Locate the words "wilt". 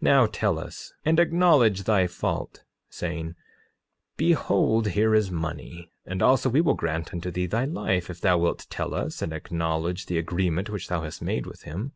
8.38-8.66